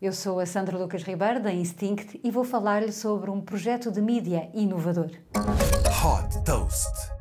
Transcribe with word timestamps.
Eu 0.00 0.12
sou 0.12 0.38
a 0.38 0.46
Sandra 0.46 0.78
Lucas 0.78 1.02
Ribeiro 1.02 1.42
da 1.42 1.52
Instinct 1.52 2.20
e 2.22 2.30
vou 2.30 2.44
falar-lhe 2.44 2.92
sobre 2.92 3.30
um 3.30 3.40
projeto 3.40 3.90
de 3.90 4.00
mídia 4.00 4.48
inovador. 4.54 5.10
Hot 5.34 6.44
Toast. 6.44 7.17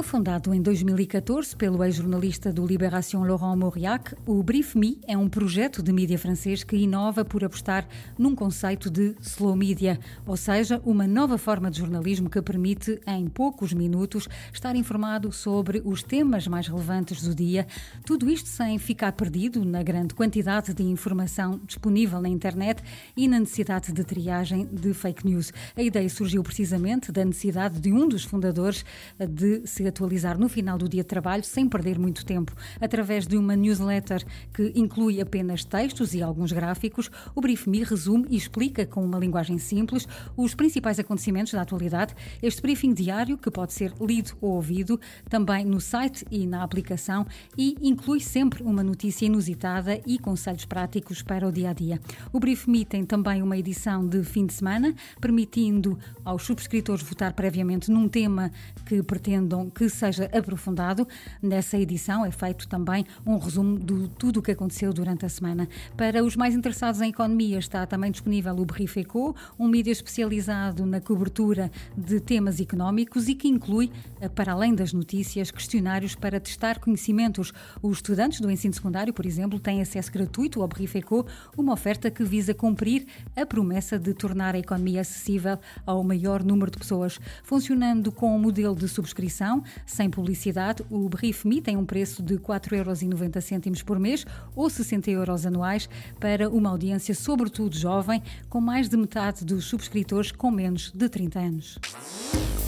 Cofundado 0.00 0.54
em 0.54 0.62
2014 0.62 1.54
pelo 1.54 1.84
ex-jornalista 1.84 2.50
do 2.50 2.66
Libération 2.66 3.22
Laurent 3.22 3.54
Mauriac, 3.54 4.14
o 4.24 4.42
Brief 4.42 4.74
Me 4.74 4.98
é 5.06 5.14
um 5.14 5.28
projeto 5.28 5.82
de 5.82 5.92
mídia 5.92 6.18
francês 6.18 6.64
que 6.64 6.74
inova 6.74 7.22
por 7.22 7.44
apostar 7.44 7.86
num 8.16 8.34
conceito 8.34 8.88
de 8.88 9.14
slow 9.20 9.54
media, 9.54 10.00
ou 10.26 10.38
seja, 10.38 10.80
uma 10.86 11.06
nova 11.06 11.36
forma 11.36 11.70
de 11.70 11.80
jornalismo 11.80 12.30
que 12.30 12.40
permite, 12.40 12.98
em 13.06 13.28
poucos 13.28 13.74
minutos, 13.74 14.26
estar 14.50 14.74
informado 14.74 15.30
sobre 15.32 15.82
os 15.84 16.02
temas 16.02 16.48
mais 16.48 16.66
relevantes 16.66 17.22
do 17.22 17.34
dia, 17.34 17.66
tudo 18.02 18.30
isto 18.30 18.48
sem 18.48 18.78
ficar 18.78 19.12
perdido 19.12 19.66
na 19.66 19.82
grande 19.82 20.14
quantidade 20.14 20.72
de 20.72 20.82
informação 20.82 21.60
disponível 21.66 22.22
na 22.22 22.28
internet 22.30 22.82
e 23.14 23.28
na 23.28 23.38
necessidade 23.38 23.92
de 23.92 24.02
triagem 24.02 24.66
de 24.72 24.94
fake 24.94 25.26
news. 25.26 25.52
A 25.76 25.82
ideia 25.82 26.08
surgiu 26.08 26.42
precisamente 26.42 27.12
da 27.12 27.22
necessidade 27.22 27.78
de 27.78 27.92
um 27.92 28.08
dos 28.08 28.24
fundadores 28.24 28.82
de 29.18 29.66
se 29.66 29.89
atualizar 29.90 30.38
no 30.38 30.48
final 30.48 30.78
do 30.78 30.88
dia 30.88 31.02
de 31.02 31.08
trabalho 31.08 31.44
sem 31.44 31.68
perder 31.68 31.98
muito 31.98 32.24
tempo. 32.24 32.52
Através 32.80 33.26
de 33.26 33.36
uma 33.36 33.54
newsletter 33.54 34.24
que 34.54 34.72
inclui 34.74 35.20
apenas 35.20 35.64
textos 35.64 36.14
e 36.14 36.22
alguns 36.22 36.50
gráficos, 36.50 37.10
o 37.34 37.40
Brief 37.40 37.68
Me 37.68 37.84
resume 37.84 38.26
e 38.30 38.36
explica 38.36 38.86
com 38.86 39.04
uma 39.04 39.18
linguagem 39.18 39.58
simples 39.58 40.06
os 40.36 40.54
principais 40.54 40.98
acontecimentos 40.98 41.52
da 41.52 41.62
atualidade. 41.62 42.14
Este 42.42 42.62
briefing 42.62 42.94
diário, 42.94 43.36
que 43.36 43.50
pode 43.50 43.72
ser 43.72 43.92
lido 44.00 44.32
ou 44.40 44.54
ouvido, 44.54 44.98
também 45.28 45.64
no 45.64 45.80
site 45.80 46.24
e 46.30 46.46
na 46.46 46.62
aplicação, 46.62 47.26
e 47.56 47.76
inclui 47.82 48.20
sempre 48.20 48.62
uma 48.62 48.82
notícia 48.82 49.26
inusitada 49.26 50.00
e 50.06 50.18
conselhos 50.18 50.64
práticos 50.64 51.22
para 51.22 51.46
o 51.46 51.52
dia 51.52 51.70
a 51.70 51.72
dia. 51.72 52.00
O 52.32 52.40
Brief 52.40 52.68
Me 52.68 52.84
tem 52.84 53.04
também 53.04 53.42
uma 53.42 53.56
edição 53.56 54.06
de 54.06 54.22
fim 54.22 54.46
de 54.46 54.54
semana, 54.54 54.94
permitindo 55.20 55.98
aos 56.24 56.42
subscritores 56.44 57.02
votar 57.02 57.32
previamente 57.32 57.90
num 57.90 58.08
tema 58.08 58.50
que 58.86 59.02
pretendam 59.02 59.68
que 59.70 59.79
seja 59.88 60.30
aprofundado. 60.36 61.06
Nessa 61.42 61.78
edição 61.78 62.24
é 62.24 62.30
feito 62.30 62.68
também 62.68 63.04
um 63.24 63.38
resumo 63.38 63.78
de 63.78 64.08
tudo 64.18 64.40
o 64.40 64.42
que 64.42 64.50
aconteceu 64.50 64.92
durante 64.92 65.24
a 65.24 65.28
semana. 65.28 65.68
Para 65.96 66.22
os 66.22 66.36
mais 66.36 66.54
interessados 66.54 67.00
em 67.00 67.10
economia, 67.10 67.58
está 67.58 67.86
também 67.86 68.10
disponível 68.10 68.54
o 68.58 68.64
Brief 68.64 68.98
Eco, 68.98 69.34
um 69.58 69.68
mídia 69.68 69.92
especializado 69.92 70.84
na 70.84 71.00
cobertura 71.00 71.70
de 71.96 72.20
temas 72.20 72.60
económicos 72.60 73.28
e 73.28 73.34
que 73.34 73.48
inclui, 73.48 73.90
eh, 74.20 74.28
para 74.28 74.52
além 74.52 74.74
das 74.74 74.92
notícias, 74.92 75.50
questionários 75.50 76.14
para 76.14 76.40
testar 76.40 76.78
conhecimentos. 76.78 77.52
Os 77.82 77.98
estudantes 77.98 78.40
do 78.40 78.50
ensino 78.50 78.74
secundário, 78.74 79.12
por 79.12 79.26
exemplo, 79.26 79.58
têm 79.58 79.80
acesso 79.80 80.12
gratuito 80.12 80.62
ao 80.62 80.68
Brief 80.68 80.96
Eco, 80.96 81.26
uma 81.56 81.72
oferta 81.72 82.10
que 82.10 82.24
visa 82.24 82.54
cumprir 82.54 83.06
a 83.36 83.46
promessa 83.46 83.98
de 83.98 84.12
tornar 84.14 84.54
a 84.54 84.58
economia 84.58 85.00
acessível 85.00 85.58
ao 85.86 86.02
maior 86.02 86.42
número 86.42 86.70
de 86.70 86.78
pessoas. 86.78 87.18
Funcionando 87.42 88.12
com 88.12 88.34
um 88.34 88.38
modelo 88.38 88.74
de 88.74 88.88
subscrição, 88.88 89.62
sem 89.86 90.10
publicidade, 90.10 90.84
o 90.90 91.08
Brief 91.08 91.46
Me 91.46 91.60
tem 91.60 91.76
um 91.76 91.84
preço 91.84 92.22
de 92.22 92.36
4,90€ 92.38 93.84
por 93.84 93.98
mês 93.98 94.24
ou 94.54 94.68
60 94.70 95.10
euros 95.10 95.46
anuais 95.46 95.88
para 96.18 96.48
uma 96.48 96.70
audiência 96.70 97.14
sobretudo 97.14 97.76
jovem, 97.76 98.22
com 98.48 98.60
mais 98.60 98.88
de 98.88 98.96
metade 98.96 99.44
dos 99.44 99.64
subscritores 99.64 100.32
com 100.32 100.50
menos 100.50 100.90
de 100.92 101.08
30 101.08 101.38
anos. 101.38 101.78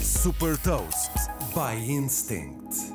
Super 0.00 0.56
Toast 0.58 1.12
by 1.54 1.90
Instinct. 1.90 2.91